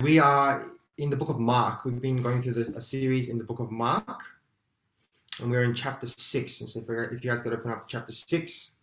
[0.00, 0.64] We are
[0.96, 1.84] in the book of Mark.
[1.84, 4.22] We've been going through the, a series in the book of Mark,
[5.42, 6.60] and we're in chapter 6.
[6.60, 8.76] And so if, if you guys could open up to chapter 6.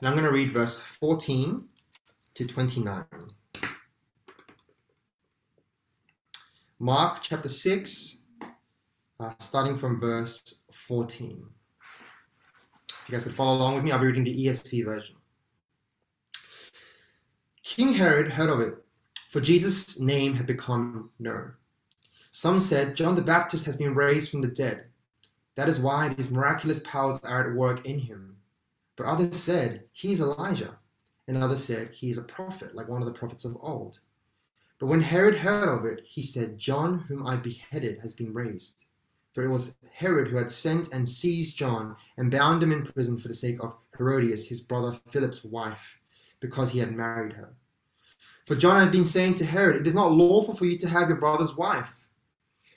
[0.00, 1.64] And I'm going to read verse 14
[2.34, 3.04] to 29.
[6.78, 8.24] Mark chapter 6,
[9.20, 11.46] uh, starting from verse 14.
[12.90, 15.17] If you guys could follow along with me, I'll be reading the ESV version.
[17.68, 18.82] King Herod heard of it,
[19.28, 21.52] for Jesus' name had become known.
[22.30, 24.86] Some said, John the Baptist has been raised from the dead.
[25.54, 28.36] That is why these miraculous powers are at work in him.
[28.96, 30.78] But others said, He is Elijah.
[31.28, 34.00] And others said, He is a prophet, like one of the prophets of old.
[34.78, 38.86] But when Herod heard of it, he said, John, whom I beheaded, has been raised.
[39.34, 43.18] For it was Herod who had sent and seized John and bound him in prison
[43.18, 46.00] for the sake of Herodias, his brother Philip's wife,
[46.40, 47.54] because he had married her.
[48.46, 51.08] For John had been saying to Herod, It is not lawful for you to have
[51.08, 51.90] your brother's wife.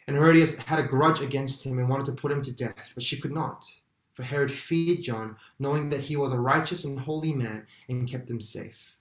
[0.07, 3.03] And Herodias had a grudge against him and wanted to put him to death, but
[3.03, 3.65] she could not.
[4.13, 8.29] For Herod feared John, knowing that he was a righteous and holy man, and kept
[8.29, 8.97] him safe.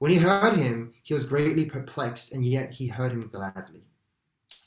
[0.00, 3.84] When he heard him, he was greatly perplexed, and yet he heard him gladly.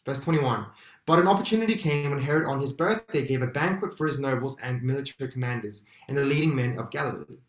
[0.06, 0.66] Verse 21
[1.06, 4.58] But an opportunity came when Herod on his birthday gave a banquet for his nobles
[4.62, 7.40] and military commanders and the leading men of Galilee.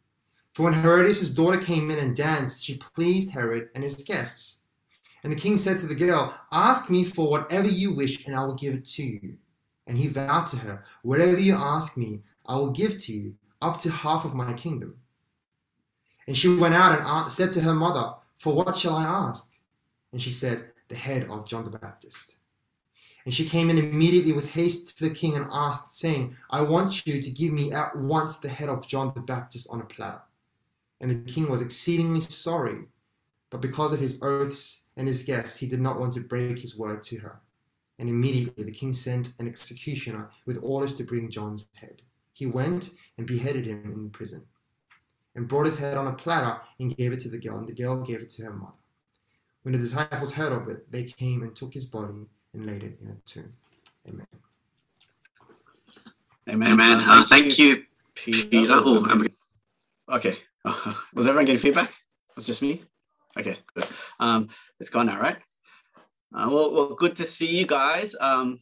[0.56, 4.60] For when Herodias' daughter came in and danced, she pleased Herod and his guests.
[5.22, 8.42] And the king said to the girl, Ask me for whatever you wish, and I
[8.42, 9.36] will give it to you.
[9.86, 13.76] And he vowed to her, Whatever you ask me, I will give to you, up
[13.80, 14.96] to half of my kingdom.
[16.26, 19.52] And she went out and said to her mother, For what shall I ask?
[20.14, 22.38] And she said, The head of John the Baptist.
[23.26, 27.06] And she came in immediately with haste to the king and asked, saying, I want
[27.06, 30.22] you to give me at once the head of John the Baptist on a platter.
[31.00, 32.84] And the king was exceedingly sorry,
[33.50, 36.78] but because of his oaths and his guests, he did not want to break his
[36.78, 37.40] word to her.
[37.98, 42.02] And immediately the king sent an executioner with orders to bring John's head.
[42.32, 44.44] He went and beheaded him in prison,
[45.34, 47.72] and brought his head on a platter and gave it to the girl, and the
[47.72, 48.78] girl gave it to her mother.
[49.62, 52.98] When the disciples heard of it, they came and took his body and laid it
[53.02, 53.52] in a tomb.
[54.08, 54.26] Amen.
[56.48, 56.72] Amen.
[56.72, 57.00] Amen.
[57.00, 58.48] Uh, thank you, Peter.
[58.48, 58.72] Peter.
[58.72, 59.24] Oh,
[60.10, 60.38] okay.
[61.14, 61.90] was everyone getting feedback?
[61.90, 62.82] It was just me?
[63.38, 63.86] Okay, good.
[64.18, 64.48] Um,
[64.80, 65.36] it's gone now, right?
[66.34, 68.16] Uh, well, well, good to see you guys.
[68.18, 68.58] Um,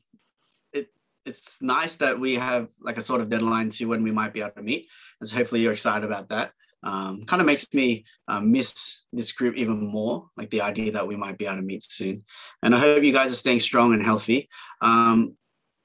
[0.73, 0.89] it,
[1.25, 4.41] it's nice that we have like a sort of deadline to when we might be
[4.41, 4.89] able to meet.
[5.21, 6.53] And so hopefully you're excited about that.
[6.83, 11.09] Um, kind of makes me uh, miss this group even more, like the idea that
[11.09, 12.25] we might be able to meet soon.
[12.63, 14.51] And I hope you guys are staying strong and healthy.
[14.83, 15.37] Um,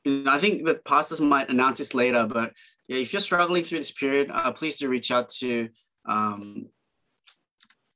[0.05, 2.51] know, I think the pastors might announce this later, but
[2.87, 5.69] yeah, if you're struggling through this period, uh, please do reach out to
[6.09, 6.65] um,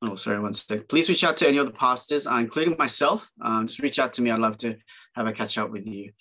[0.03, 0.87] oh, sorry, one sec.
[0.87, 3.29] Please reach out to any of the pastors, uh, including myself.
[3.41, 4.31] Um, just reach out to me.
[4.31, 4.77] I'd love to
[5.15, 6.11] have a catch up with you.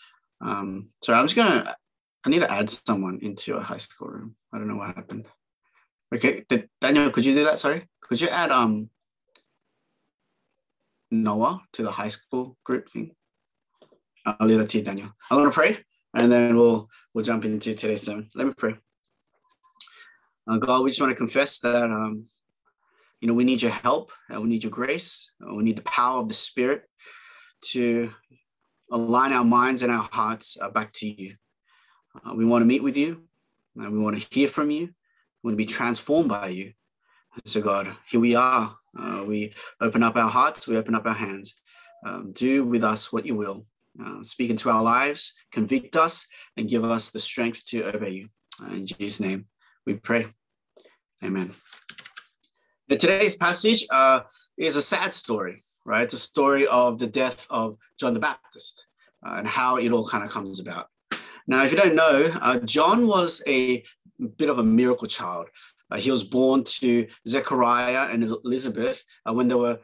[0.41, 1.76] Um, sorry, I'm just gonna.
[2.25, 4.36] I need to add someone into a high school room.
[4.53, 5.26] I don't know what happened.
[6.14, 6.44] Okay,
[6.80, 7.58] Daniel, could you do that?
[7.58, 8.88] Sorry, could you add um
[11.10, 13.14] Noah to the high school group thing?
[14.24, 15.10] I'll leave that to you, Daniel.
[15.30, 15.78] I want to pray,
[16.14, 18.30] and then we'll we'll jump into today's sermon.
[18.34, 18.76] Let me pray.
[20.48, 22.25] Uh, God, we just want to confess that um,
[23.20, 25.30] you know we need your help and we need your grace.
[25.41, 26.82] we need the power of the Spirit
[27.66, 28.10] to
[28.91, 31.36] align our minds and our hearts uh, back to you.
[32.25, 33.22] Uh, we want to meet with you,
[33.76, 34.86] and we want to hear from you.
[35.42, 36.72] We want to be transformed by you.
[37.44, 38.76] So, God, here we are.
[38.98, 40.66] Uh, we open up our hearts.
[40.66, 41.54] We open up our hands.
[42.04, 43.64] Um, do with us what you will.
[44.22, 46.26] Speak into our lives, convict us,
[46.56, 48.28] and give us the strength to obey you.
[48.70, 49.47] in Jesus' name
[49.87, 50.26] we pray.
[51.25, 51.53] Amen.
[52.88, 54.20] Today's passage uh,
[54.56, 56.03] is a sad story, right?
[56.03, 58.87] It's a story of the death of John the Baptist
[59.26, 60.88] uh, and how it all kind of comes about.
[61.47, 63.82] Now, if you don't know, uh, John was a
[64.37, 65.48] bit of a miracle child.
[65.91, 69.78] Uh, he was born to Zechariah and Elizabeth uh, when they were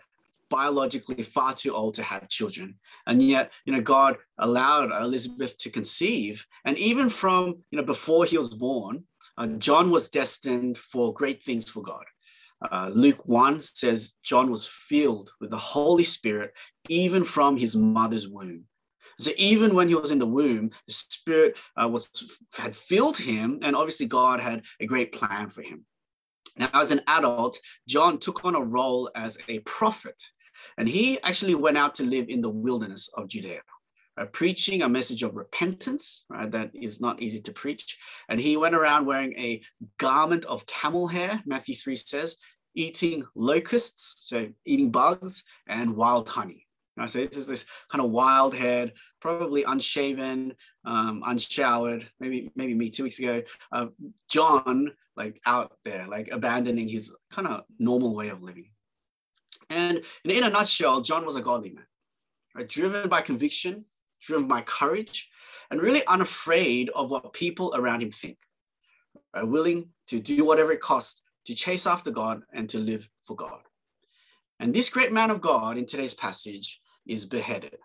[0.50, 2.78] biologically far too old to have children.
[3.06, 6.46] And yet, you know, God allowed Elizabeth to conceive.
[6.64, 9.04] And even from, you know, before he was born,
[9.38, 12.04] uh, John was destined for great things for God.
[12.60, 16.52] Uh, Luke 1 says John was filled with the Holy Spirit
[16.88, 18.64] even from his mother's womb.
[19.20, 22.08] So even when he was in the womb, the Spirit uh, was
[22.56, 25.84] had filled him, and obviously God had a great plan for him.
[26.56, 27.58] Now, as an adult,
[27.88, 30.20] John took on a role as a prophet,
[30.76, 33.60] and he actually went out to live in the wilderness of Judea
[34.18, 36.50] uh, preaching a message of repentance, right?
[36.50, 37.96] That is not easy to preach.
[38.28, 39.62] And he went around wearing a
[39.98, 42.36] garment of camel hair, Matthew 3 says,
[42.74, 46.66] eating locusts, so eating bugs, and wild honey.
[47.06, 50.54] so this is this kind of wild haired, probably unshaven,
[50.84, 53.42] um, unshowered, maybe maybe me two weeks ago,
[53.72, 53.86] uh,
[54.28, 58.70] John, like out there, like abandoning his kind of normal way of living.
[59.70, 61.86] And in a nutshell, John was a godly man,
[62.54, 62.68] right?
[62.68, 63.84] driven by conviction,
[64.20, 65.28] driven by courage,
[65.70, 68.38] and really unafraid of what people around him think,
[69.34, 69.46] right?
[69.46, 73.60] willing to do whatever it costs to chase after God and to live for God.
[74.60, 77.76] And this great man of God in today's passage is beheaded,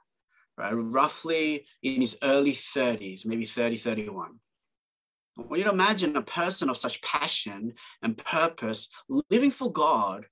[0.58, 0.74] right?
[0.74, 4.40] Roughly in his early 30s, maybe 30, 31.
[5.36, 8.90] Well, you imagine a person of such passion and purpose
[9.30, 10.26] living for God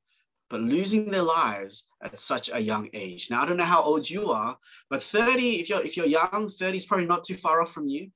[0.51, 3.31] but losing their lives at such a young age.
[3.31, 4.57] Now I don't know how old you are,
[4.89, 7.87] but 30, if you're if you're young, 30 is probably not too far off from
[7.87, 8.11] you.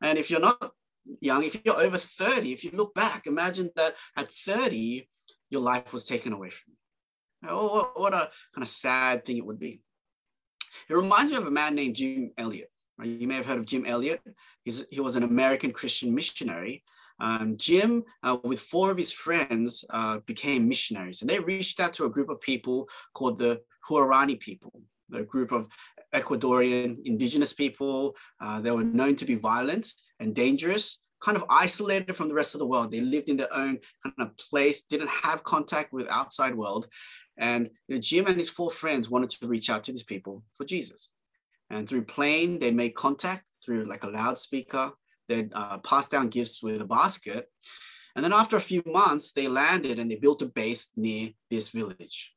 [0.00, 0.70] And if you're not
[1.20, 5.08] young, if you're over 30, if you look back, imagine that at 30,
[5.50, 7.48] your life was taken away from you.
[7.50, 9.80] Oh, what, a kind of sad thing it would be.
[10.88, 12.70] It reminds me of a man named Jim Elliot.
[13.02, 14.20] You may have heard of Jim Elliot.
[14.64, 16.84] He was an American Christian missionary
[17.18, 21.92] um, Jim, uh, with four of his friends, uh, became missionaries, and they reached out
[21.94, 24.72] to a group of people called the Huaorani people,
[25.14, 25.68] a group of
[26.14, 28.16] Ecuadorian indigenous people.
[28.40, 32.54] Uh, they were known to be violent and dangerous, kind of isolated from the rest
[32.54, 32.90] of the world.
[32.90, 36.86] They lived in their own kind of place, didn't have contact with outside world.
[37.38, 40.42] And you know, Jim and his four friends wanted to reach out to these people
[40.56, 41.10] for Jesus.
[41.70, 44.92] And through plane, they made contact through like a loudspeaker
[45.28, 47.50] They'd uh, pass down gifts with a basket.
[48.14, 51.68] And then after a few months, they landed and they built a base near this
[51.68, 52.32] village.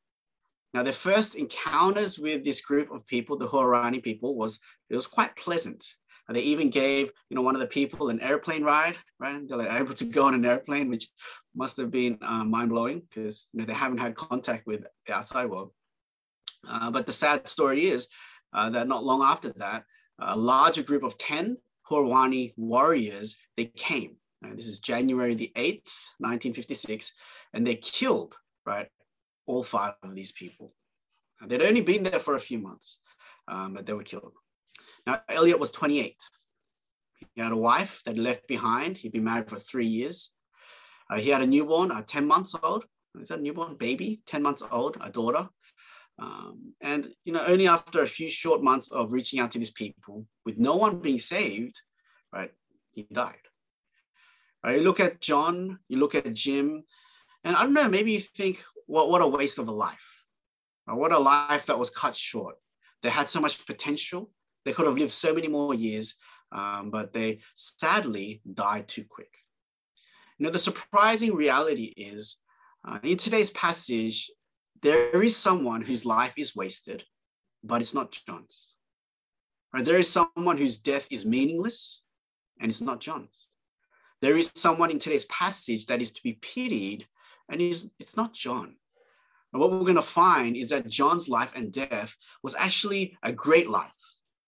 [0.73, 4.59] Now, their first encounters with this group of people, the Huaorani people, was
[4.89, 5.85] it was quite pleasant.
[6.27, 9.41] And they even gave, you know, one of the people an airplane ride, right?
[9.47, 11.07] They're like able to go on an airplane, which
[11.55, 15.13] must have been uh, mind blowing because you know they haven't had contact with the
[15.13, 15.71] outside world.
[16.67, 18.07] Uh, but the sad story is
[18.53, 19.85] uh, that not long after that,
[20.19, 21.57] a larger group of 10
[21.89, 24.17] Huaorani warriors, they came.
[24.41, 27.11] This is January the 8th, 1956,
[27.53, 28.87] and they killed, right,
[29.45, 30.73] all five of these people.
[31.45, 32.99] They'd only been there for a few months,
[33.47, 34.33] um, but they were killed.
[35.05, 36.15] Now, Elliot was 28.
[37.35, 38.97] He had a wife that left behind.
[38.97, 40.31] He'd been married for three years.
[41.09, 42.85] Uh, he had a newborn, uh, 10 months old.
[43.19, 44.21] Is that a newborn baby?
[44.27, 45.49] 10 months old, a daughter.
[46.19, 49.71] Um, and you know, only after a few short months of reaching out to these
[49.71, 51.79] people, with no one being saved,
[52.33, 52.51] right,
[52.91, 53.35] he died.
[54.63, 56.83] Right, you look at John, you look at Jim,
[57.43, 60.23] and I don't know, maybe you think, what, what a waste of a life.
[60.85, 62.55] What a life that was cut short.
[63.03, 64.31] They had so much potential.
[64.65, 66.15] They could have lived so many more years,
[66.51, 69.31] um, but they sadly died too quick.
[70.37, 72.37] You know, the surprising reality is
[72.85, 74.29] uh, in today's passage,
[74.81, 77.03] there is someone whose life is wasted,
[77.63, 78.75] but it's not John's.
[79.73, 79.85] Right?
[79.85, 82.01] There is someone whose death is meaningless,
[82.59, 83.49] and it's not John's.
[84.21, 87.07] There is someone in today's passage that is to be pitied,
[87.49, 88.75] and it's not John.
[89.51, 93.31] And what we're going to find is that John's life and death was actually a
[93.31, 93.91] great life,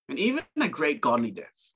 [0.09, 1.73] and even a great godly death.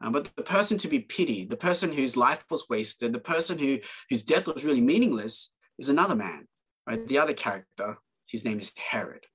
[0.00, 3.58] Um, but the person to be pitied, the person whose life was wasted, the person
[3.58, 3.78] who,
[4.10, 6.48] whose death was really meaningless, is another man
[6.86, 7.06] right?
[7.06, 9.26] The other character, his name is Herod.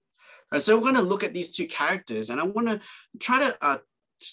[0.51, 2.79] Right, so we're going to look at these two characters, and I want to
[3.19, 3.77] try to uh,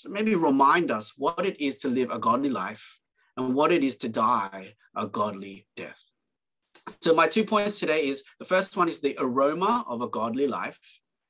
[0.07, 3.01] maybe remind us what it is to live a godly life
[3.37, 6.01] and what it is to die a godly death.
[7.01, 10.47] So my two points today is the first one is the aroma of a godly
[10.47, 10.79] life,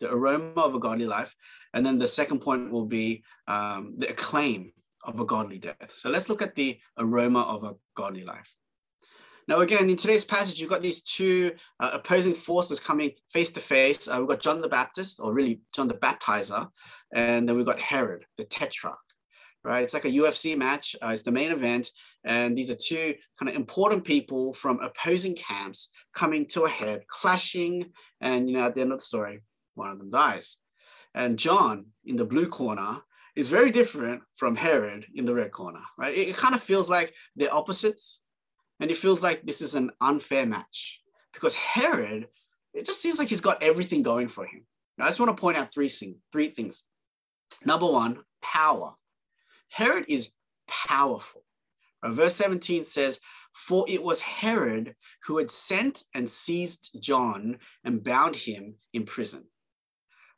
[0.00, 1.34] the aroma of a godly life,
[1.72, 4.72] and then the second point will be um, the acclaim
[5.04, 5.92] of a godly death.
[5.94, 8.52] So let's look at the aroma of a godly life.
[9.46, 13.60] Now, again, in today's passage, you've got these two uh, opposing forces coming face to
[13.60, 14.08] face.
[14.08, 16.68] Uh, we've got John the Baptist, or really John the Baptizer,
[17.14, 18.96] and then we've got Herod, the Tetrarch,
[19.62, 19.82] right?
[19.82, 20.96] It's like a UFC match.
[21.02, 21.90] Uh, it's the main event,
[22.24, 27.02] and these are two kind of important people from opposing camps coming to a head,
[27.08, 29.42] clashing, and you know, at the end of the story,
[29.74, 30.56] one of them dies.
[31.14, 33.02] And John in the blue corner
[33.36, 36.16] is very different from Herod in the red corner, right?
[36.16, 38.20] It, it kind of feels like they're opposites
[38.80, 41.00] and it feels like this is an unfair match
[41.32, 42.28] because Herod,
[42.72, 44.66] it just seems like he's got everything going for him.
[44.98, 46.82] Now, I just want to point out three, thing, three things.
[47.64, 48.94] Number one, power.
[49.68, 50.30] Herod is
[50.68, 51.42] powerful.
[52.02, 53.20] Uh, verse 17 says,
[53.52, 59.44] For it was Herod who had sent and seized John and bound him in prison.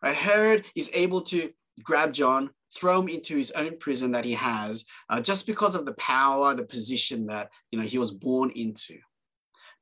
[0.03, 0.15] Right?
[0.15, 1.51] Herod is able to
[1.83, 5.87] grab John, throw him into his own prison that he has uh, just because of
[5.87, 8.99] the power, the position that you know he was born into.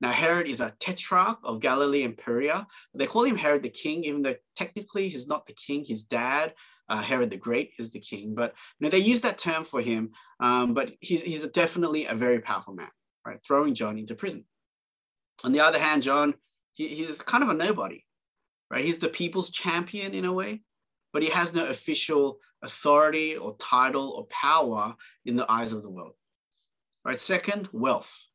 [0.00, 2.66] Now, Herod is a tetrarch of Galilee and Perea.
[2.94, 5.84] They call him Herod the king, even though technically he's not the king.
[5.84, 6.54] His dad,
[6.88, 8.34] uh, Herod the Great, is the king.
[8.34, 10.10] But you know, they use that term for him.
[10.40, 12.90] Um, but he's, he's definitely a very powerful man,
[13.26, 13.38] right?
[13.46, 14.44] Throwing John into prison.
[15.44, 16.34] On the other hand, John,
[16.74, 18.04] he, he's kind of a nobody,
[18.70, 18.84] right?
[18.84, 20.62] He's the people's champion in a way,
[21.14, 25.88] but he has no official authority or title or power in the eyes of the
[25.88, 26.14] world.
[27.04, 27.20] Right.
[27.20, 28.26] Second, wealth.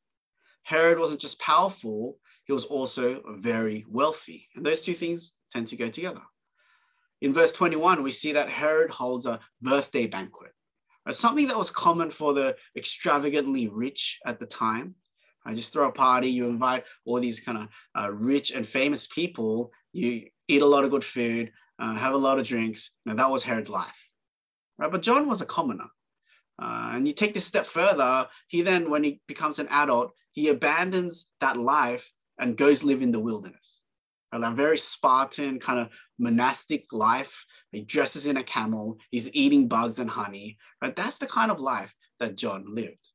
[0.64, 4.48] Herod wasn't just powerful, he was also very wealthy.
[4.56, 6.22] And those two things tend to go together.
[7.22, 10.54] In verse 21, we see that Herod holds a birthday banquet,
[11.06, 11.16] right?
[11.16, 14.96] something that was common for the extravagantly rich at the time.
[15.46, 17.68] I just throw a party, you invite all these kind of
[18.00, 22.18] uh, rich and famous people, you eat a lot of good food, uh, have a
[22.18, 22.92] lot of drinks.
[23.06, 24.10] Now, that was Herod's life.
[24.78, 24.92] Right?
[24.92, 25.88] But John was a commoner.
[26.62, 30.50] Uh, and you take this step further, he then, when he becomes an adult, he
[30.50, 33.82] abandons that life and goes live in the wilderness.
[34.34, 34.44] Right?
[34.44, 37.46] A very Spartan kind of monastic life.
[37.72, 40.58] He dresses in a camel, he's eating bugs and honey.
[40.82, 40.96] Right?
[40.96, 43.10] That's the kind of life that John lived.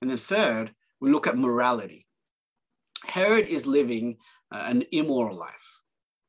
[0.00, 2.06] And then third, we look at morality.
[3.04, 4.16] Herod is living
[4.52, 5.73] uh, an immoral life.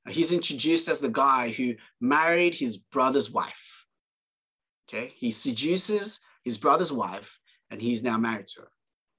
[0.07, 3.85] He's introduced as the guy who married his brother's wife.
[4.88, 7.39] Okay, he seduces his brother's wife,
[7.71, 8.71] and he's now married to her.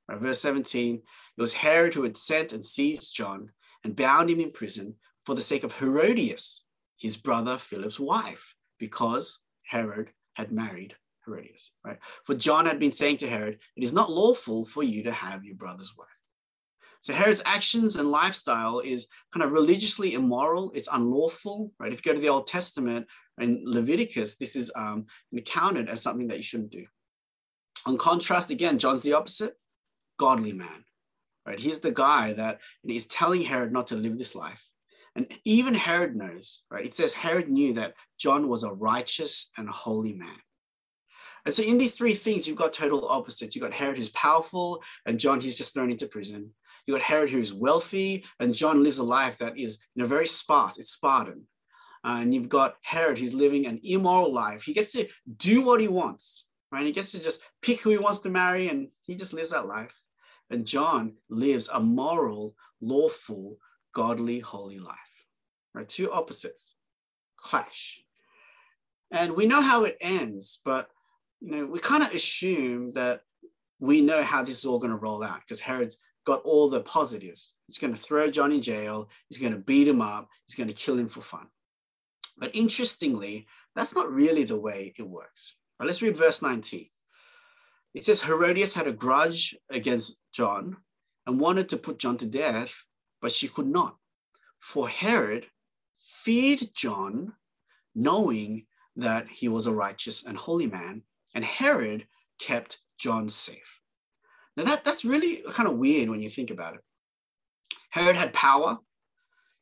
[0.09, 3.50] Right, verse 17 it was Herod who had sent and seized John
[3.83, 6.62] and bound him in prison for the sake of Herodias,
[6.97, 11.73] his brother Philip's wife, because Herod had married Herodias.
[11.85, 11.99] Right?
[12.25, 15.45] For John had been saying to Herod, It is not lawful for you to have
[15.45, 16.09] your brother's wife.
[17.00, 20.73] So Herod's actions and lifestyle is kind of religiously immoral.
[20.75, 21.93] It's unlawful, right?
[21.93, 23.07] If you go to the Old Testament
[23.38, 25.07] and Leviticus, this is um,
[25.45, 26.87] counted as something that you shouldn't do.
[27.85, 29.55] On contrast, again, John's the opposite,
[30.19, 30.85] godly man,
[31.47, 31.61] right?
[31.61, 34.67] He's the guy that is telling Herod not to live this life.
[35.15, 36.85] And even Herod knows, right?
[36.85, 40.37] It says Herod knew that John was a righteous and holy man.
[41.47, 43.55] And so in these three things, you've got total opposites.
[43.55, 46.50] You've got Herod who's powerful, and John who's just thrown into prison.
[46.87, 50.26] You've got Herod who's wealthy, and John lives a life that is you know, very
[50.26, 51.47] sparse, it's Spartan.
[52.05, 54.62] Uh, and you've got Herod who's living an immoral life.
[54.62, 56.87] He gets to do what he wants, right?
[56.87, 59.66] He gets to just pick who he wants to marry and he just lives that
[59.66, 59.95] life.
[60.50, 63.57] And John lives a moral, lawful,
[63.93, 64.95] godly, holy life.
[65.75, 65.88] Right?
[65.88, 66.75] Two opposites
[67.37, 68.02] clash.
[69.11, 70.88] And we know how it ends, but
[71.40, 73.23] you know, we kind of assume that
[73.78, 76.80] we know how this is all going to roll out because Herod's got all the
[76.80, 77.54] positives.
[77.66, 80.68] He's going to throw John in jail, he's going to beat him up, he's going
[80.68, 81.47] to kill him for fun.
[82.37, 85.54] But interestingly, that's not really the way it works.
[85.78, 86.87] Right, let's read verse 19.
[87.95, 90.76] It says Herodias had a grudge against John
[91.26, 92.85] and wanted to put John to death,
[93.23, 93.97] but she could not.
[94.61, 95.47] For Herod
[95.99, 97.35] feared John,
[97.95, 98.66] knowing
[98.97, 101.02] that he was a righteous and holy man,
[101.35, 102.06] and Herod
[102.38, 103.75] kept John safe.
[104.57, 106.81] Now, that, that's really kind of weird when you think about it.
[107.91, 108.79] Herod had power.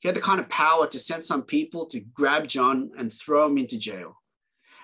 [0.01, 3.47] He had the kind of power to send some people to grab John and throw
[3.47, 4.21] him into jail.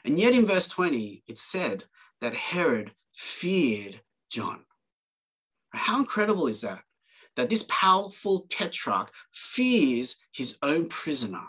[0.04, 1.84] And yet in verse 20, it said
[2.20, 4.00] that Herod feared
[4.30, 4.64] John.
[5.70, 6.82] How incredible is that?
[7.36, 11.44] That this powerful tetrarch fears his own prisoner.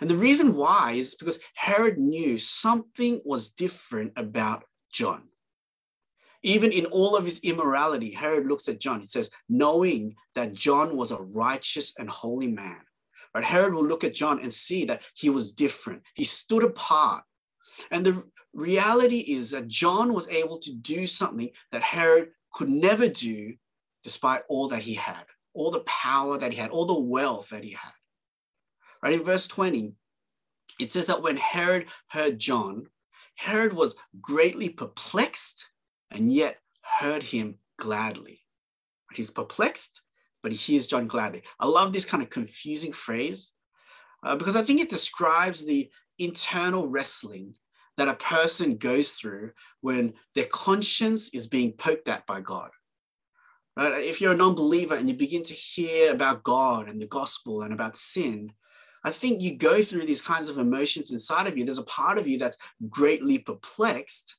[0.00, 5.28] And the reason why is because Herod knew something was different about John.
[6.42, 9.00] Even in all of his immorality, Herod looks at John.
[9.00, 12.80] He says, knowing that John was a righteous and holy man.
[13.34, 13.44] Right?
[13.44, 16.02] Herod will look at John and see that he was different.
[16.14, 17.24] He stood apart.
[17.90, 23.08] And the reality is that John was able to do something that Herod could never
[23.08, 23.54] do
[24.04, 27.64] despite all that he had, all the power that he had, all the wealth that
[27.64, 27.92] he had.
[29.02, 29.94] Right in verse 20,
[30.80, 32.88] it says that when Herod heard John,
[33.36, 35.68] Herod was greatly perplexed
[36.14, 38.40] and yet heard him gladly.
[39.12, 40.02] He's perplexed,
[40.42, 41.42] but he hears John gladly.
[41.60, 43.52] I love this kind of confusing phrase
[44.22, 47.54] uh, because I think it describes the internal wrestling
[47.96, 52.70] that a person goes through when their conscience is being poked at by God.
[53.76, 54.04] Right?
[54.04, 57.62] If you're a non believer and you begin to hear about God and the gospel
[57.62, 58.52] and about sin,
[59.04, 61.64] I think you go through these kinds of emotions inside of you.
[61.64, 64.36] There's a part of you that's greatly perplexed.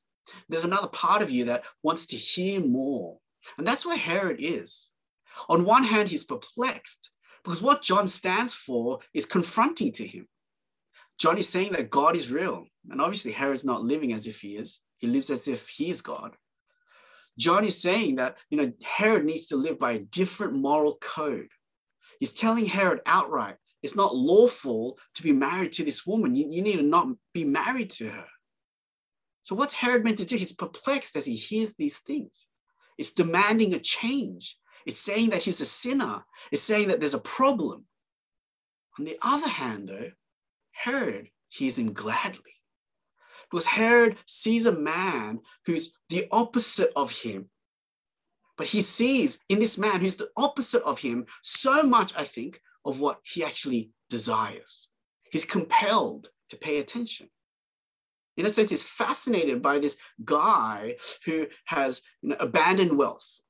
[0.48, 3.18] There's another part of you that wants to hear more.
[3.58, 4.90] And that's where Herod is.
[5.48, 7.10] On one hand, he's perplexed
[7.42, 10.28] because what John stands for is confronting to him.
[11.18, 12.66] John is saying that God is real.
[12.90, 16.00] And obviously, Herod's not living as if he is, he lives as if he is
[16.00, 16.36] God.
[17.38, 21.48] John is saying that, you know, Herod needs to live by a different moral code.
[22.20, 26.34] He's telling Herod outright, it's not lawful to be married to this woman.
[26.34, 28.26] You, you need to not be married to her.
[29.44, 30.36] So what's Herod meant to do?
[30.36, 32.46] He's perplexed as he hears these things.
[32.96, 34.56] It's demanding a change.
[34.86, 36.24] It's saying that he's a sinner.
[36.50, 37.84] It's saying that there's a problem.
[38.98, 40.10] On the other hand, though,
[40.72, 42.40] Herod hears him gladly.
[43.50, 47.50] Because Herod sees a man who's the opposite of him.
[48.56, 52.60] But he sees in this man who's the opposite of him so much, I think,
[52.84, 54.88] of what he actually desires.
[55.30, 57.28] He's compelled to pay attention.
[58.36, 63.40] In a sense, he's fascinated by this guy who has you know, abandoned wealth.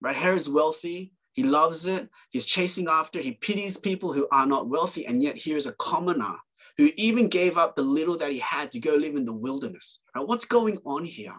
[0.00, 0.14] Right?
[0.14, 1.12] Herod's wealthy.
[1.32, 2.08] He loves it.
[2.30, 3.20] He's chasing after.
[3.20, 5.06] He pities people who are not wealthy.
[5.06, 6.36] And yet here's a commoner
[6.78, 10.00] who even gave up the little that he had to go live in the wilderness.
[10.14, 10.26] Right?
[10.26, 11.34] What's going on here?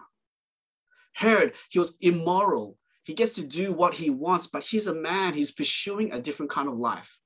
[1.14, 2.76] Herod, he was immoral.
[3.04, 6.50] He gets to do what he wants, but he's a man, he's pursuing a different
[6.50, 7.16] kind of life.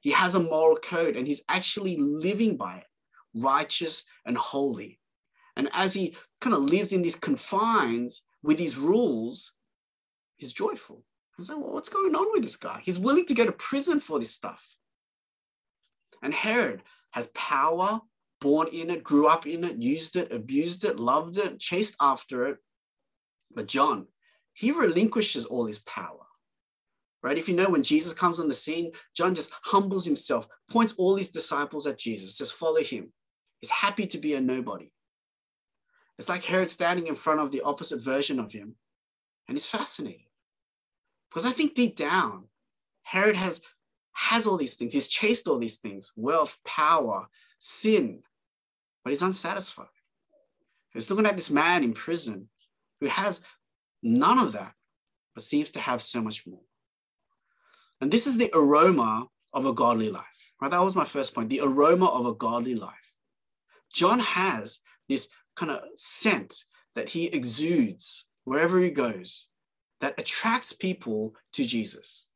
[0.00, 2.86] He has a moral code and he's actually living by it,
[3.34, 4.98] righteous and holy.
[5.56, 9.52] And as he kind of lives in these confines with these rules,
[10.36, 11.04] he's joyful.
[11.36, 12.80] He's like, well, what's going on with this guy?
[12.84, 14.66] He's willing to go to prison for this stuff.
[16.22, 18.00] And Herod, has power,
[18.40, 22.46] born in it, grew up in it, used it, abused it, loved it, chased after
[22.46, 22.58] it.
[23.54, 24.06] But John,
[24.54, 26.18] he relinquishes all his power.
[27.22, 27.38] Right?
[27.38, 31.16] If you know when Jesus comes on the scene, John just humbles himself, points all
[31.16, 33.12] his disciples at Jesus, says, follow him.
[33.62, 34.92] He's happy to be a nobody.
[36.18, 38.74] It's like Herod standing in front of the opposite version of him,
[39.48, 40.26] and he's fascinated.
[41.30, 42.48] Because I think deep down,
[43.02, 43.62] Herod has
[44.14, 44.92] has all these things.
[44.92, 47.28] He's chased all these things wealth, power,
[47.58, 48.22] sin,
[49.02, 49.86] but he's unsatisfied.
[50.92, 52.48] He's looking at this man in prison
[53.00, 53.40] who has
[54.02, 54.74] none of that,
[55.34, 56.60] but seems to have so much more.
[58.00, 60.26] And this is the aroma of a godly life.
[60.60, 60.70] Right?
[60.70, 63.11] That was my first point the aroma of a godly life.
[63.92, 66.64] John has this kind of scent
[66.94, 69.48] that he exudes wherever he goes
[70.00, 72.26] that attracts people to Jesus.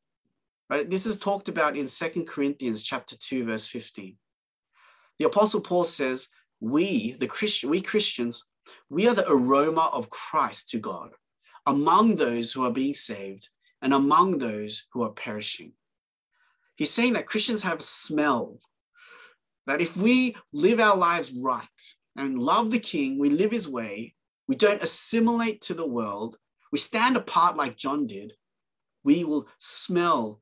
[0.71, 0.89] Right?
[0.89, 4.17] This is talked about in Second Corinthians chapter 2, verse 15.
[5.19, 6.29] The Apostle Paul says,
[6.61, 8.45] We, the Christian, we Christians,
[8.91, 11.11] we are the aroma of Christ to God
[11.67, 13.49] among those who are being saved
[13.83, 15.73] and among those who are perishing.
[16.77, 18.59] He's saying that Christians have a smell,
[19.67, 21.63] that if we live our lives right
[22.17, 24.15] and love the King, we live his way,
[24.49, 26.37] we don't assimilate to the world,
[26.73, 28.33] we stand apart like John did,
[29.05, 30.41] we will smell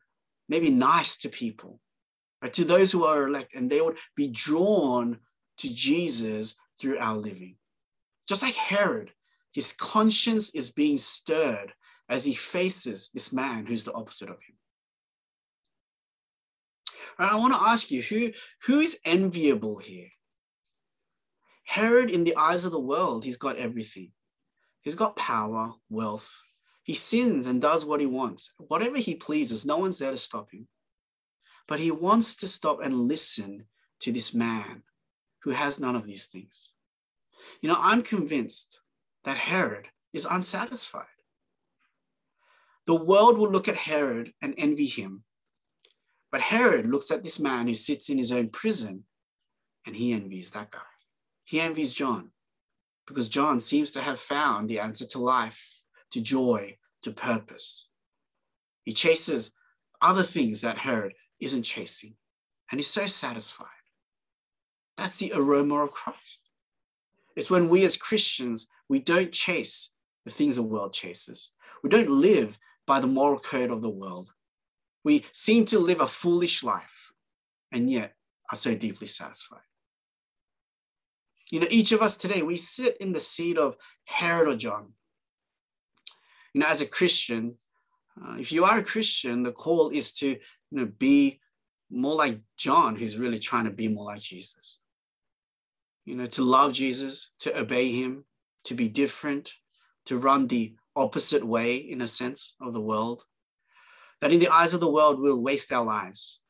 [0.49, 1.81] maybe nice to people,
[2.53, 5.19] to those who are elect, and they would be drawn
[5.59, 7.57] to Jesus through our living.
[8.29, 9.13] Just like Herod,
[9.53, 11.73] his conscience is being stirred
[12.09, 14.54] as he faces this man who's the opposite of him.
[17.19, 20.09] Right, I want to ask you who, who is enviable here?
[21.65, 24.13] Herod, in the eyes of the world, he's got everything.
[24.83, 26.41] He's got power, wealth,
[26.85, 29.65] he sins and does what he wants, whatever he pleases.
[29.65, 30.69] No one's there to stop him.
[31.67, 33.65] But he wants to stop and listen
[34.01, 34.83] to this man
[35.43, 36.73] who has none of these things.
[37.63, 38.81] You know, I'm convinced
[39.25, 41.07] that Herod is unsatisfied.
[42.87, 45.25] The world will look at Herod and envy him.
[46.35, 49.05] But Herod looks at this man who sits in his own prison
[49.87, 50.81] and he envies that guy.
[51.45, 52.33] He envies John
[53.07, 55.65] because John seems to have found the answer to life
[56.11, 57.87] to joy, to purpose.
[58.83, 59.53] He chases
[60.03, 62.17] other things that Herod isn't chasing,
[62.69, 63.69] and he's so satisfied.
[64.97, 66.51] That's the aroma of Christ.
[67.37, 69.91] It's when we as Christians, we don't chase
[70.25, 71.53] the things the world chases.
[71.85, 74.34] We don't live by the moral code of the world.
[75.05, 77.13] We seem to live a foolish life
[77.71, 78.15] and yet
[78.51, 79.61] are so deeply satisfied.
[81.51, 84.95] You know, each of us today, we sit in the seat of Herod or John
[86.55, 87.57] you know, as a Christian,
[88.21, 90.39] uh, if you are a Christian, the call is to you
[90.71, 91.41] know be
[91.91, 94.81] more like John, who's really trying to be more like Jesus.
[96.05, 98.25] You know, to love Jesus, to obey him,
[98.65, 99.53] to be different,
[100.07, 103.25] to run the opposite way, in a sense, of the world.
[104.21, 106.41] That in the eyes of the world, we'll waste our lives,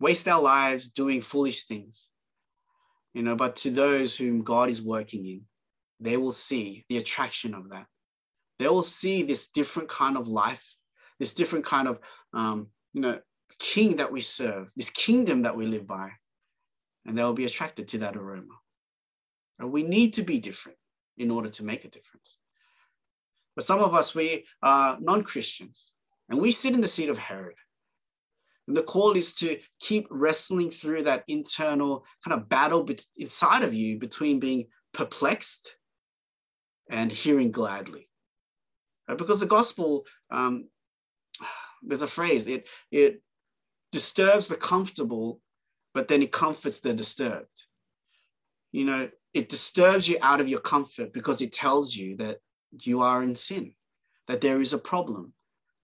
[0.00, 2.08] waste our lives doing foolish things.
[3.12, 5.42] You know, but to those whom God is working in,
[6.00, 7.86] they will see the attraction of that
[8.62, 10.74] they will see this different kind of life,
[11.18, 11.98] this different kind of,
[12.32, 13.18] um, you know,
[13.58, 16.10] king that we serve, this kingdom that we live by,
[17.04, 18.54] and they will be attracted to that aroma.
[19.58, 20.78] And we need to be different
[21.16, 22.38] in order to make a difference.
[23.54, 25.91] But some of us, we are non Christians
[26.32, 27.56] and we sit in the seat of Herod.
[28.66, 33.74] And the call is to keep wrestling through that internal kind of battle inside of
[33.74, 35.76] you between being perplexed
[36.88, 38.08] and hearing gladly.
[39.06, 39.18] Right?
[39.18, 40.68] Because the gospel, um,
[41.82, 43.20] there's a phrase, it, it
[43.90, 45.38] disturbs the comfortable,
[45.92, 47.66] but then it comforts the disturbed.
[48.70, 52.38] You know, it disturbs you out of your comfort because it tells you that
[52.70, 53.74] you are in sin,
[54.28, 55.34] that there is a problem,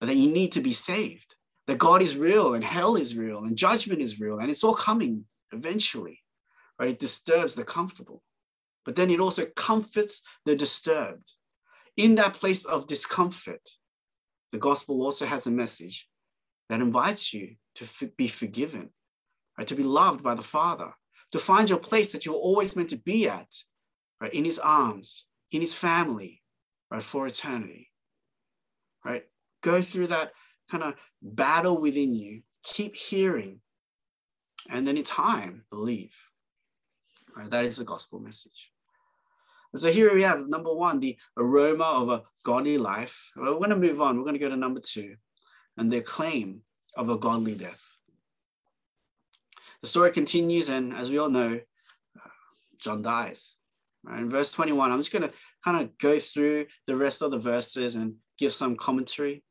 [0.07, 1.35] that you need to be saved,
[1.67, 4.75] that God is real and hell is real and judgment is real and it's all
[4.75, 6.23] coming eventually.
[6.79, 6.91] Right?
[6.91, 8.23] It disturbs the comfortable,
[8.85, 11.33] but then it also comforts the disturbed.
[11.97, 13.69] In that place of discomfort,
[14.53, 16.09] the gospel also has a message
[16.69, 18.91] that invites you to f- be forgiven,
[19.59, 19.67] right?
[19.67, 20.93] to be loved by the Father,
[21.33, 23.49] to find your place that you were always meant to be at,
[24.21, 24.33] right?
[24.33, 26.41] in his arms, in his family,
[26.91, 27.03] right?
[27.03, 27.91] for eternity.
[29.05, 29.25] Right?
[29.63, 30.33] Go through that
[30.71, 33.61] kind of battle within you, keep hearing,
[34.71, 36.15] and then in time, believe.
[37.37, 37.51] Right?
[37.51, 38.71] That is the gospel message.
[39.75, 43.31] so here we have number one, the aroma of a godly life.
[43.37, 44.17] We're going to move on.
[44.17, 45.17] We're going to go to number two,
[45.77, 46.63] and the claim
[46.97, 47.97] of a godly death.
[49.83, 52.29] The story continues, and as we all know, uh,
[52.79, 53.55] John dies.
[54.03, 54.21] Right?
[54.21, 55.33] In verse 21, I'm just going to
[55.65, 59.45] kind of go through the rest of the verses and give some commentary.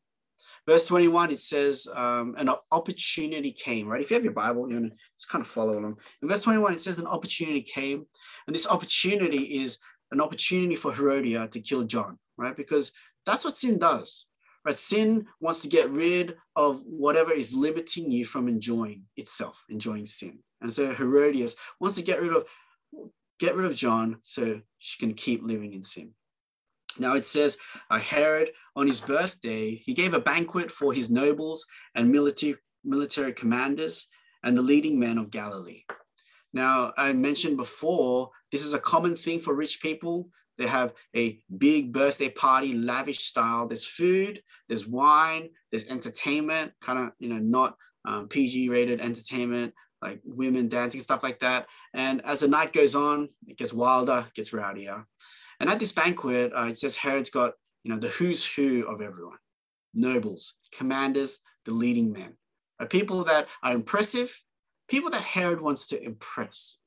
[0.68, 4.02] Verse 21, it says, um, an opportunity came, right?
[4.02, 5.96] If you have your Bible, going to just kind of follow along.
[6.22, 8.06] In verse 21, it says, an opportunity came.
[8.48, 9.80] And this opportunity is
[10.12, 12.56] an opportunity for Herodia to kill John, right?
[12.56, 12.92] Because
[13.26, 14.28] that's what sin does.
[14.66, 14.78] Right?
[14.78, 20.40] Sin wants to get rid of whatever is limiting you from enjoying itself, enjoying sin.
[20.60, 22.46] And so Herodias wants to get rid of
[23.40, 26.12] get rid of John so she can keep living in sin.
[27.00, 27.58] Now it says
[27.90, 33.34] uh, Herod on his birthday, he gave a banquet for his nobles and military military
[33.34, 34.08] commanders
[34.44, 35.84] and the leading men of Galilee.
[36.54, 41.40] Now I mentioned before, this is a common thing for rich people they have a
[41.56, 43.68] big birthday party, lavish style.
[43.68, 49.74] There's food, there's wine, there's entertainment, kind of, you know, not um, PG rated entertainment,
[50.02, 51.68] like women dancing, stuff like that.
[51.94, 55.06] And as the night goes on, it gets wilder, gets rowdier.
[55.60, 59.02] And at this banquet, uh, it says Herod's got, you know, the who's who of
[59.02, 59.38] everyone
[59.94, 62.34] nobles, commanders, the leading men,
[62.90, 64.40] people that are impressive,
[64.88, 66.78] people that Herod wants to impress.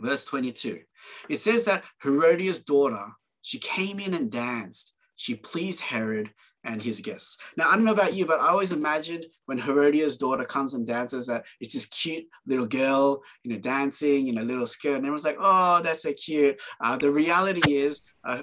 [0.00, 0.80] Verse 22
[1.28, 4.93] it says that Herodias' daughter, she came in and danced.
[5.16, 6.30] She pleased Herod
[6.64, 7.36] and his guests.
[7.56, 10.86] Now, I don't know about you, but I always imagined when Herodias' daughter comes and
[10.86, 14.96] dances that it's this cute little girl, you know, dancing in a little skirt.
[14.96, 16.60] And everyone's like, oh, that's so cute.
[16.80, 18.42] Uh, the reality is, uh,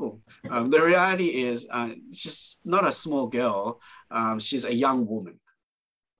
[0.00, 3.80] oh, um, the reality is uh, she's not a small girl.
[4.10, 5.38] Um, she's a young woman.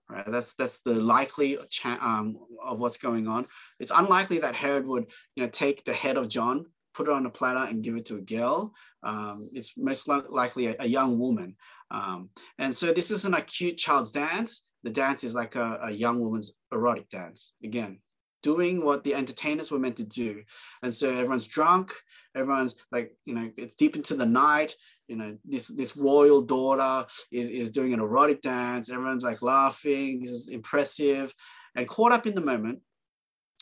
[0.08, 0.26] Right?
[0.26, 3.46] That's that's the likely um, of what's going on.
[3.78, 6.66] It's unlikely that Herod would, you know, take the head of John,
[7.00, 8.74] put it on a platter, and give it to a girl.
[9.02, 11.56] Um, it's most likely a, a young woman.
[11.90, 14.64] Um, and so this isn't a cute child's dance.
[14.82, 17.52] The dance is like a, a young woman's erotic dance.
[17.64, 18.00] Again,
[18.42, 20.42] doing what the entertainers were meant to do.
[20.82, 21.94] And so everyone's drunk,
[22.34, 24.76] everyone's like, you know, it's deep into the night.
[25.08, 28.90] You know, this this royal daughter is, is doing an erotic dance.
[28.90, 30.20] Everyone's like laughing.
[30.20, 31.34] This is impressive.
[31.74, 32.80] And caught up in the moment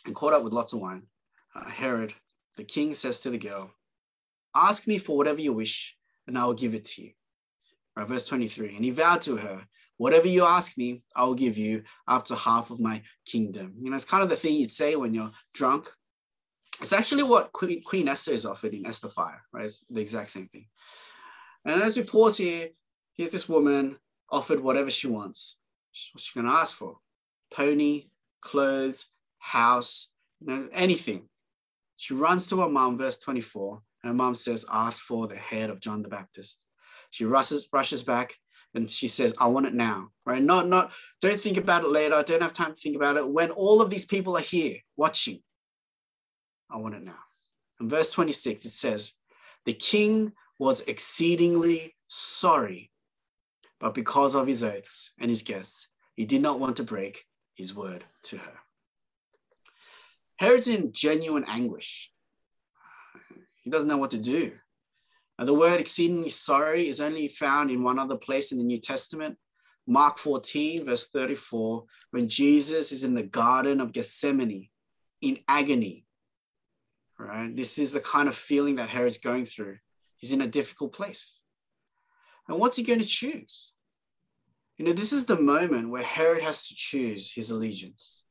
[0.06, 1.02] and caught up with lots of wine,
[1.54, 2.14] uh, Herod,
[2.58, 3.70] the king says to the girl,
[4.54, 7.12] Ask me for whatever you wish, and I will give it to you.
[7.96, 8.74] Right, verse 23.
[8.74, 9.62] And he vowed to her,
[9.96, 13.74] Whatever you ask me, I will give you up to half of my kingdom.
[13.80, 15.88] You know, it's kind of the thing you'd say when you're drunk.
[16.80, 19.64] It's actually what Queen, Esther is offered in Esther 5, right?
[19.64, 20.66] It's the exact same thing.
[21.64, 22.68] And as we pause here,
[23.14, 23.96] here's this woman
[24.30, 25.56] offered whatever she wants.
[26.12, 26.98] What's she going to ask for?
[27.52, 29.06] Pony, clothes,
[29.38, 30.08] house,
[30.40, 31.28] you know, anything.
[31.98, 35.68] She runs to her mom, verse 24, and her mom says, Ask for the head
[35.68, 36.60] of John the Baptist.
[37.10, 38.34] She rushes, rushes back
[38.72, 40.42] and she says, I want it now, right?
[40.42, 42.14] Not, not, don't think about it later.
[42.14, 43.28] I don't have time to think about it.
[43.28, 45.40] When all of these people are here watching,
[46.70, 47.18] I want it now.
[47.80, 49.12] In verse 26, it says,
[49.64, 52.92] The king was exceedingly sorry,
[53.80, 57.74] but because of his oaths and his guests, he did not want to break his
[57.74, 58.58] word to her.
[60.38, 62.10] Herod's in genuine anguish.
[63.62, 64.52] He doesn't know what to do.
[65.38, 68.80] And the word exceedingly sorry is only found in one other place in the New
[68.80, 69.36] Testament,
[69.86, 74.68] Mark 14, verse 34, when Jesus is in the Garden of Gethsemane
[75.20, 76.04] in agony.
[77.18, 77.54] Right?
[77.54, 79.78] This is the kind of feeling that Herod's going through.
[80.16, 81.40] He's in a difficult place.
[82.48, 83.74] And what's he going to choose?
[84.76, 88.22] You know, this is the moment where Herod has to choose his allegiance.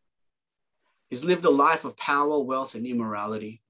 [1.10, 3.62] He's lived a life of power, wealth, and immorality.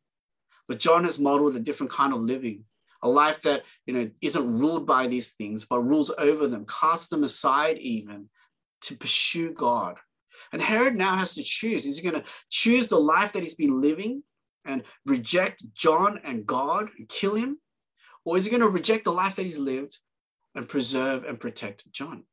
[0.67, 2.65] But John has modeled a different kind of living,
[3.01, 7.07] a life that, you know, isn't ruled by these things, but rules over them, casts
[7.07, 8.29] them aside even
[8.81, 9.97] to pursue God.
[10.51, 11.85] And Herod now has to choose.
[11.85, 14.23] Is he going to choose the life that he's been living
[14.65, 17.59] and reject John and God and kill him?
[18.25, 19.97] Or is he going to reject the life that he's lived
[20.53, 22.23] and preserve and protect John?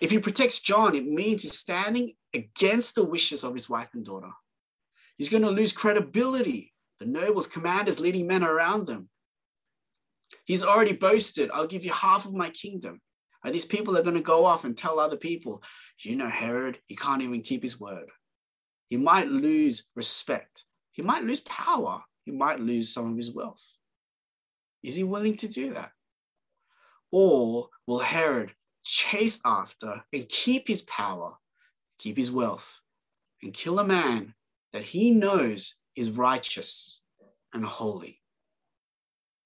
[0.00, 4.04] If he protects John, it means he's standing against the wishes of his wife and
[4.04, 4.30] daughter.
[5.16, 6.72] He's going to lose credibility.
[7.00, 9.08] The nobles, commanders, leading men around them.
[10.44, 13.00] He's already boasted, I'll give you half of my kingdom.
[13.44, 15.62] And these people are going to go off and tell other people,
[16.02, 18.10] you know, Herod, he can't even keep his word.
[18.90, 20.64] He might lose respect.
[20.92, 22.02] He might lose power.
[22.24, 23.64] He might lose some of his wealth.
[24.82, 25.92] Is he willing to do that?
[27.12, 28.52] Or will Herod
[28.84, 31.36] chase after and keep his power,
[31.98, 32.80] keep his wealth,
[33.42, 34.34] and kill a man
[34.72, 37.00] that he knows is righteous
[37.52, 38.20] and holy?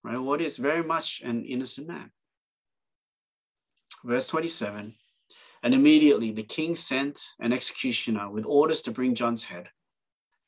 [0.04, 0.18] Right?
[0.18, 2.10] What is very much an innocent man?
[4.04, 4.94] Verse 27
[5.62, 9.68] And immediately the king sent an executioner with orders to bring John's head.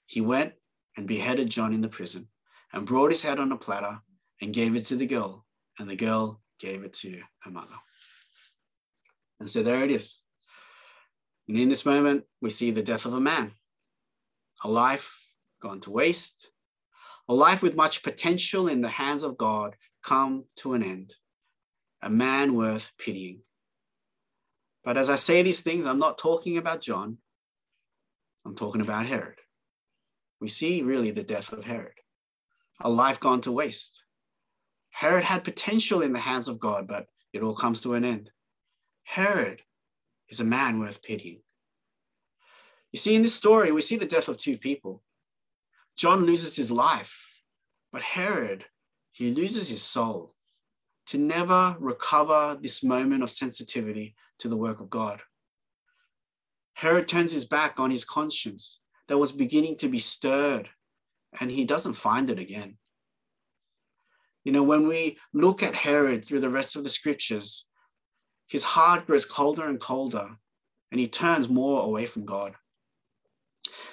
[0.06, 0.54] He went
[0.96, 2.28] and beheaded John in the prison
[2.72, 4.00] and brought his head on a platter
[4.40, 5.46] and gave it to the girl,
[5.78, 7.76] and the girl gave it to her mother.
[9.40, 10.20] And so there it is.
[11.48, 13.52] And in this moment, we see the death of a man,
[14.62, 15.20] a life
[15.61, 16.50] gone to waste,
[17.28, 21.14] a life with much potential in the hands of God come to an end,
[22.02, 23.40] a man worth pitying.
[24.85, 27.18] But as I say these things, I'm not talking about John,
[28.44, 29.38] I'm talking about Herod.
[30.40, 31.94] We see really the death of Herod,
[32.80, 34.04] a life gone to waste.
[34.90, 38.30] Herod had potential in the hands of God, but it all comes to an end.
[39.04, 39.62] Herod
[40.35, 41.40] is a man worth pitying.
[42.92, 45.03] You see, in this story, we see the death of two people.
[45.97, 47.14] John loses his life,
[47.92, 48.64] but Herod,
[49.12, 50.35] he loses his soul
[51.07, 55.23] to never recover this moment of sensitivity to the work of God.
[56.75, 60.68] Herod turns his back on his conscience that was beginning to be stirred,
[61.40, 62.77] and he doesn't find it again.
[64.42, 67.66] You know, when we look at Herod through the rest of the scriptures,
[68.48, 70.28] his heart grows colder and colder,
[70.90, 72.54] and he turns more away from God.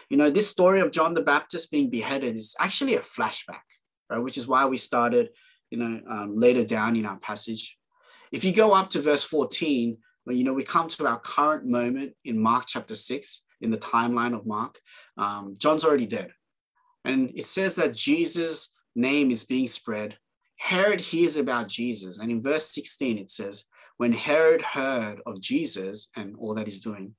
[0.09, 3.63] You know, this story of John the Baptist being beheaded is actually a flashback,
[4.09, 4.19] right?
[4.19, 5.29] Which is why we started,
[5.69, 7.77] you know, um, later down in our passage.
[8.31, 11.65] If you go up to verse 14, well, you know, we come to our current
[11.65, 14.79] moment in Mark chapter 6, in the timeline of Mark.
[15.17, 16.31] Um, John's already dead.
[17.05, 20.17] And it says that Jesus' name is being spread.
[20.57, 22.19] Herod hears about Jesus.
[22.19, 23.63] And in verse 16, it says,
[24.01, 27.13] when Herod heard of Jesus and all that he's doing,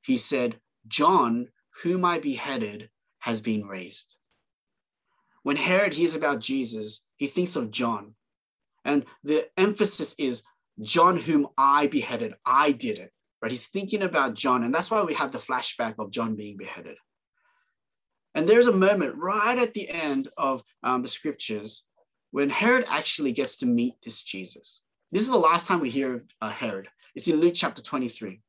[0.00, 1.48] he said, John,
[1.82, 4.16] whom I beheaded, has been raised.
[5.42, 8.14] When Herod hears about Jesus, he thinks of John.
[8.82, 10.42] And the emphasis is
[10.80, 13.12] John, whom I beheaded, I did it.
[13.42, 13.52] Right?
[13.52, 14.62] He's thinking about John.
[14.62, 16.96] And that's why we have the flashback of John being beheaded.
[18.34, 21.84] And there's a moment right at the end of um, the scriptures
[22.30, 24.80] when Herod actually gets to meet this Jesus.
[25.12, 26.88] This is the last time we hear of uh, Herod.
[27.14, 28.40] It's in Luke chapter 23.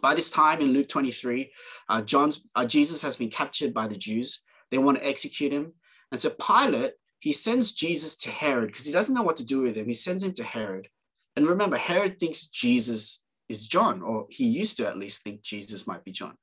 [0.00, 1.52] By this time in Luke 23,
[1.88, 4.42] uh, John's, uh, Jesus has been captured by the Jews.
[4.70, 5.72] They want to execute him.
[6.12, 9.60] And so Pilate, he sends Jesus to Herod because he doesn't know what to do
[9.60, 9.86] with him.
[9.86, 10.86] He sends him to Herod.
[11.34, 15.88] And remember, Herod thinks Jesus is John, or he used to at least think Jesus
[15.88, 16.36] might be John.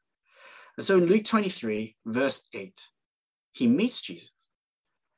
[0.75, 2.73] And so in Luke 23, verse 8,
[3.53, 4.31] he meets Jesus.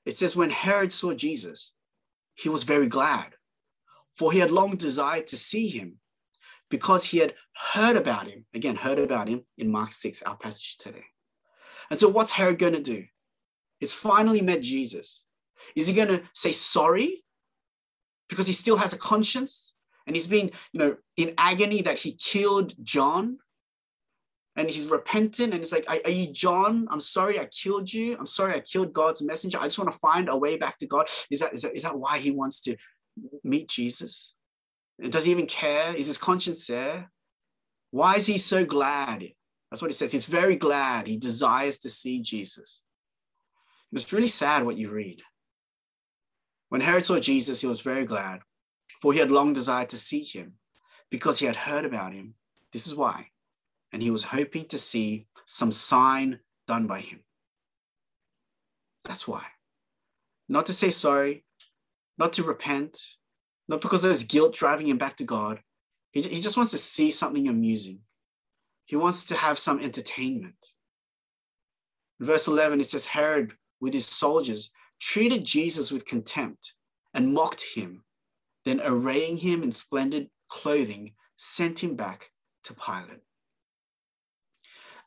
[0.05, 1.73] It says, when Herod saw Jesus,
[2.35, 3.33] he was very glad
[4.17, 5.97] for he had long desired to see him
[6.69, 8.45] because he had heard about him.
[8.53, 11.05] Again, heard about him in Mark 6, our passage today.
[11.91, 13.05] And so, what's Herod going to do?
[13.79, 15.25] He's finally met Jesus.
[15.75, 17.23] Is he going to say sorry
[18.29, 19.73] because he still has a conscience
[20.07, 23.37] and he's been, you know, in agony that he killed John?
[24.57, 26.87] And he's repentant and he's like, Are, you John?
[26.91, 28.17] I'm sorry I killed you.
[28.19, 29.57] I'm sorry I killed God's messenger.
[29.57, 31.07] I just want to find a way back to God.
[31.29, 32.75] Is that, is that, is that why he wants to
[33.43, 34.35] meet Jesus?
[35.09, 35.95] Does he even care?
[35.95, 37.11] Is his conscience there?
[37.91, 39.31] Why is he so glad?
[39.69, 40.11] That's what he says.
[40.11, 41.07] He's very glad.
[41.07, 42.83] He desires to see Jesus.
[43.91, 45.21] It's really sad what you read.
[46.69, 48.41] When Herod saw Jesus, he was very glad,
[49.01, 50.53] for he had long desired to see him
[51.09, 52.35] because he had heard about him.
[52.71, 53.27] This is why.
[53.91, 57.21] And he was hoping to see some sign done by him.
[59.03, 59.43] That's why.
[60.47, 61.43] Not to say sorry,
[62.21, 62.99] not to repent,
[63.67, 65.59] not because there's guilt driving him back to God.
[66.11, 68.01] He, he just wants to see something amusing.
[68.85, 70.67] He wants to have some entertainment.
[72.19, 76.75] In verse 11, it says, Herod with his soldiers treated Jesus with contempt
[77.15, 78.03] and mocked him.
[78.65, 82.29] Then, arraying him in splendid clothing, sent him back
[82.65, 83.23] to Pilate.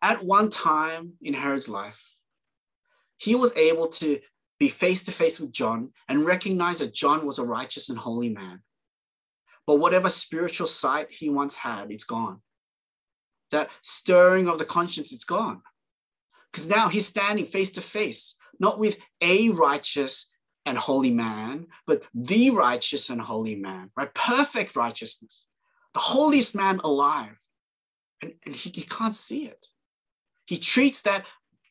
[0.02, 2.16] At one time in Herod's life,
[3.18, 4.18] he was able to
[4.58, 8.28] be face to face with John and recognize that John was a righteous and holy
[8.28, 8.60] man.
[9.66, 12.40] But whatever spiritual sight he once had, it's gone.
[13.50, 15.62] That stirring of the conscience, it's gone.
[16.52, 20.30] Because now he's standing face to face, not with a righteous
[20.66, 24.12] and holy man, but the righteous and holy man, right?
[24.14, 25.46] Perfect righteousness,
[25.92, 27.36] the holiest man alive.
[28.22, 29.66] And, and he, he can't see it.
[30.46, 31.26] He treats that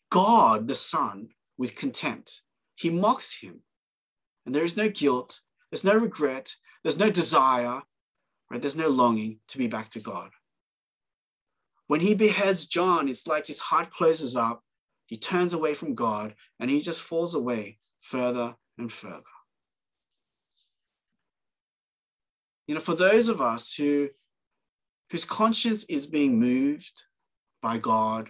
[0.09, 2.42] God, the Son, with contempt.
[2.75, 3.61] He mocks him.
[4.45, 5.39] And there is no guilt,
[5.71, 7.81] there's no regret, there's no desire,
[8.49, 8.61] right?
[8.61, 10.31] There's no longing to be back to God.
[11.87, 14.63] When he beheads John, it's like his heart closes up,
[15.05, 19.21] he turns away from God, and he just falls away further and further.
[22.67, 24.09] You know, for those of us who
[25.11, 27.03] whose conscience is being moved
[27.61, 28.29] by God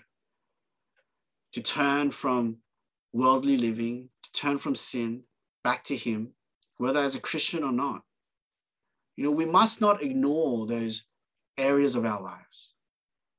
[1.54, 2.58] to turn from
[3.14, 5.22] worldly living, to turn from sin
[5.64, 6.34] back to Him,
[6.78, 8.02] whether as a Christian or not.
[9.16, 11.06] You know, we must not ignore those
[11.58, 12.74] areas of our lives.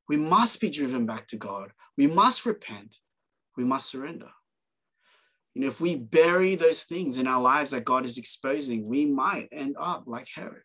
[0.09, 1.73] We must be driven back to God.
[1.97, 2.99] We must repent.
[3.57, 4.31] We must surrender.
[5.55, 9.07] You know, if we bury those things in our lives that God is exposing, we
[9.07, 10.63] might end up like Herod.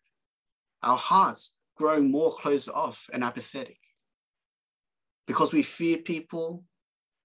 [0.82, 3.78] Our hearts growing more closed off and apathetic
[5.26, 6.64] because we fear people,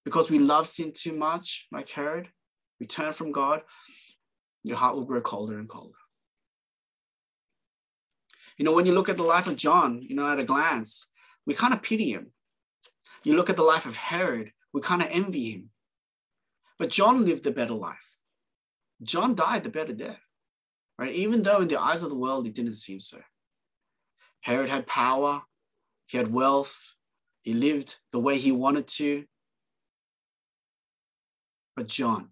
[0.06, 2.30] because we love sin too much, like Herod,
[2.80, 3.62] we turn from God,
[4.64, 5.98] your heart will grow colder and colder.
[8.58, 11.08] You know, when you look at the life of John, you know, at a glance,
[11.46, 12.32] we kind of pity him.
[13.24, 15.70] You look at the life of Herod, we kind of envy him.
[16.78, 17.98] But John lived the better life.
[19.02, 20.22] John died the better death,
[20.98, 21.14] right?
[21.14, 23.20] Even though in the eyes of the world, it didn't seem so.
[24.42, 25.42] Herod had power,
[26.06, 26.94] he had wealth,
[27.42, 29.26] he lived the way he wanted to.
[31.76, 32.30] But John,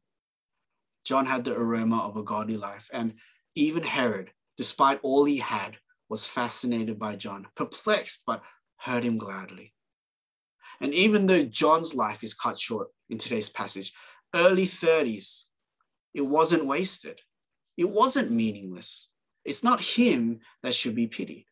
[1.06, 2.90] John had the aroma of a godly life.
[2.94, 3.16] And
[3.56, 5.78] even Herod, despite all he had,
[6.10, 8.42] was fascinated by John, perplexed, but
[8.78, 9.74] heard him gladly.
[10.80, 13.94] And even though John's life is cut short in today's passage,
[14.34, 15.44] early 30s,
[16.14, 17.22] it wasn't wasted.
[17.78, 19.10] It wasn't meaningless.
[19.46, 21.46] It's not him that should be pitied.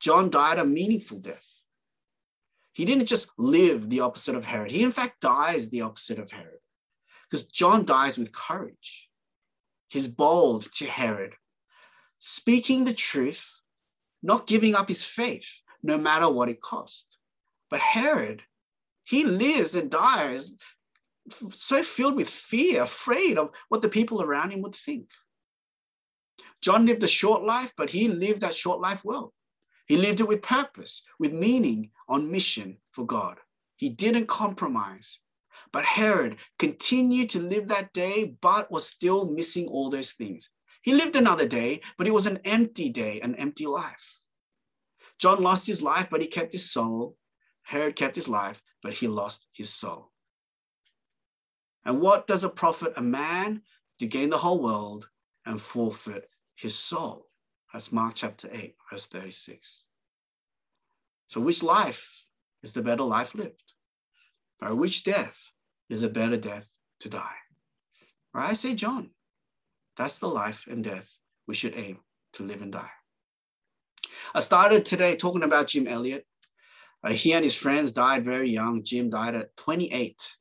[0.00, 1.46] John died a meaningful death.
[2.72, 4.70] He didn't just live the opposite of Herod.
[4.70, 6.58] He, in fact, dies the opposite of Herod.
[7.28, 9.08] Because John dies with courage.
[9.88, 11.34] He's bold to Herod,
[12.18, 13.60] speaking the truth,
[14.22, 17.18] not giving up his faith, no matter what it cost.
[17.70, 18.42] But Herod,
[19.04, 20.54] he lives and dies
[21.52, 25.10] so filled with fear, afraid of what the people around him would think.
[26.60, 29.32] John lived a short life, but he lived that short life well.
[29.86, 33.38] He lived it with purpose, with meaning, on mission for God.
[33.76, 35.20] He didn't compromise.
[35.76, 40.48] But Herod continued to live that day, but was still missing all those things.
[40.80, 44.20] He lived another day, but it was an empty day, an empty life.
[45.18, 47.18] John lost his life, but he kept his soul.
[47.62, 50.12] Herod kept his life, but he lost his soul.
[51.84, 53.60] And what does it profit a man
[53.98, 55.10] to gain the whole world
[55.44, 57.26] and forfeit his soul?
[57.70, 59.84] That's Mark chapter 8, verse 36.
[61.26, 62.24] So, which life
[62.62, 63.74] is the better life lived?
[64.58, 65.52] By which death
[65.88, 66.70] is a better death
[67.00, 67.36] to die?
[68.34, 69.10] Or I say, John,
[69.96, 71.98] that's the life and death we should aim
[72.34, 72.90] to live and die.
[74.34, 76.26] I started today talking about Jim Elliot.
[77.02, 78.82] Uh, he and his friends died very young.
[78.82, 80.36] Jim died at 28.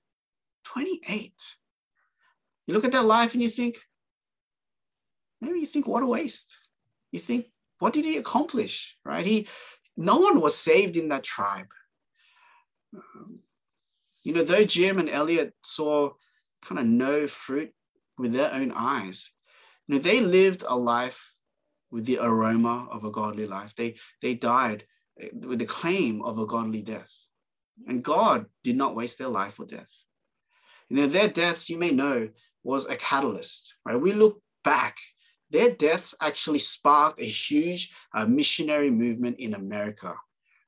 [0.66, 1.34] 28.
[2.68, 3.78] You look at that life and you think,
[5.40, 6.58] maybe you think, what a waste.
[7.12, 7.46] You think,
[7.80, 8.98] what did he accomplish?
[9.06, 9.26] Right?
[9.26, 9.48] He,
[9.96, 11.68] no one was saved in that tribe.
[12.94, 13.40] Um,
[14.26, 16.10] you know, though Jim and Elliot saw
[16.64, 17.72] kind of no fruit
[18.18, 19.30] with their own eyes,
[19.88, 21.34] you know, they lived a life
[21.92, 23.76] with the aroma of a godly life.
[23.76, 24.84] They, they died
[25.22, 27.14] eh, with the claim of a godly death.
[27.88, 29.94] And God did not waste their life or death.
[30.90, 32.30] You know, their deaths, you may know,
[32.64, 34.00] was a catalyst, right?
[34.00, 34.98] We look back,
[35.52, 40.16] their deaths actually sparked a huge uh, missionary movement in America.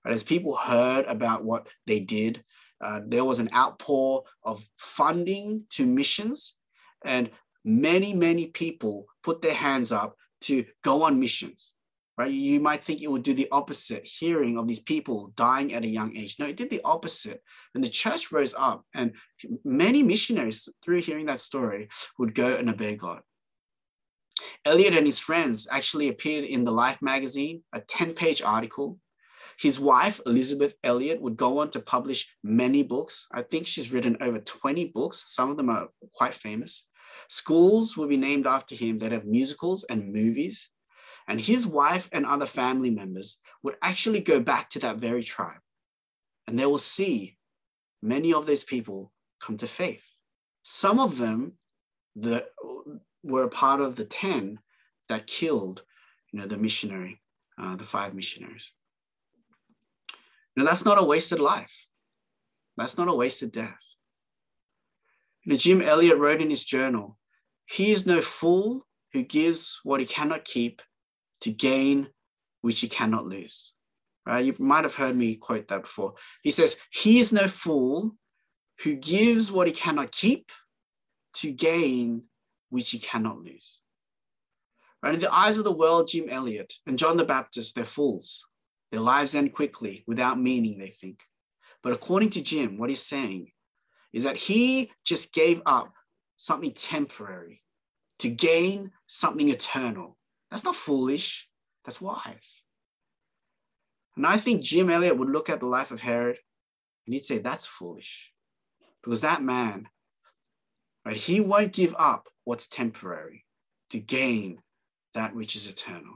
[0.06, 0.14] Right?
[0.14, 2.44] As people heard about what they did,
[2.82, 6.56] uh, there was an outpour of funding to missions,
[7.04, 7.30] and
[7.64, 11.74] many, many people put their hands up to go on missions,
[12.18, 12.32] right?
[12.32, 15.90] You might think it would do the opposite, hearing of these people dying at a
[15.90, 16.38] young age.
[16.40, 17.42] No, it did the opposite.
[17.74, 19.14] And the church rose up, and
[19.64, 23.22] many missionaries, through hearing that story, would go and obey God.
[24.66, 29.00] Elliot and his friends actually appeared in the Life magazine, a 10 page article.
[29.58, 33.28] His wife, Elizabeth Elliot, would go on to publish many books.
[33.32, 35.24] I think she's written over 20 books.
[35.28, 36.86] Some of them are quite famous.
[37.30, 40.70] Schools will be named after him that have musicals and movies.
[41.28, 45.60] And his wife and other family members would actually go back to that very tribe.
[46.48, 47.38] And they will see
[48.02, 50.06] many of those people come to faith.
[50.64, 51.54] Some of them
[52.16, 52.46] the,
[53.24, 54.60] were a part of the 10
[55.10, 55.84] that killed
[56.32, 57.22] you know, the missionary,
[57.62, 58.72] uh, the five missionaries.
[60.58, 61.86] Now, that's not a wasted life.
[62.78, 63.78] That's not a wasted death.
[65.44, 67.20] You know, Jim Elliot wrote in his journal,
[67.68, 70.82] he is no fool who gives what he cannot keep
[71.42, 72.08] to gain
[72.62, 73.74] which he cannot lose.
[74.26, 74.44] Right?
[74.44, 76.16] You might have heard me quote that before.
[76.42, 78.16] He says, He is no fool
[78.84, 80.52] who gives what he cannot keep
[81.36, 82.24] to gain
[82.70, 83.84] which he cannot lose.
[85.04, 85.14] Right?
[85.14, 88.47] In the eyes of the world, Jim Elliot and John the Baptist, they're fools.
[88.92, 91.22] Their lives end quickly without meaning, they think.
[91.84, 93.52] But according to Jim, what he's saying
[94.14, 95.94] is that he just gave up
[96.38, 97.62] something temporary
[98.20, 100.18] to gain something eternal.
[100.50, 101.48] That's not foolish,
[101.84, 102.64] that's wise.
[104.16, 106.40] And I think Jim Elliot would look at the life of Herod
[107.06, 108.32] and he'd say, That's foolish.
[109.04, 109.88] Because that man,
[111.06, 113.46] right, he won't give up what's temporary
[113.92, 114.60] to gain
[115.14, 116.16] that which is eternal.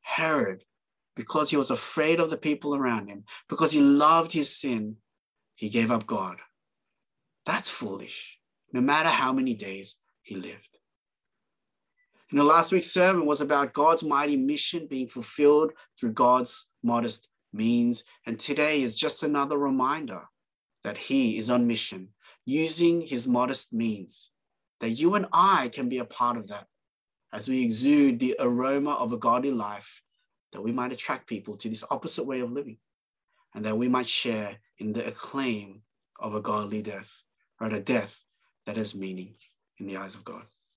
[0.00, 0.64] Herod,
[1.16, 4.96] because he was afraid of the people around him, because he loved his sin,
[5.54, 6.38] he gave up God.
[7.46, 8.38] That's foolish,
[8.72, 10.70] no matter how many days he lived.
[12.30, 17.28] You know, last week's sermon was about God's mighty mission being fulfilled through God's modest
[17.52, 18.04] means.
[18.24, 20.22] And today is just another reminder
[20.84, 22.10] that He is on mission
[22.46, 24.30] using His modest means,
[24.78, 26.66] that you and I can be a part of that
[27.32, 30.02] as we exude the aroma of a godly life,
[30.52, 32.78] that we might attract people to this opposite way of living,
[33.54, 35.82] and that we might share in the acclaim
[36.18, 37.22] of a godly death,
[37.60, 38.24] or a death
[38.66, 39.34] that has meaning
[39.78, 40.44] in the eyes of God.